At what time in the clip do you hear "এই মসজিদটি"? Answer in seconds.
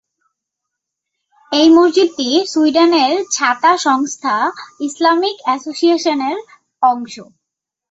1.51-2.29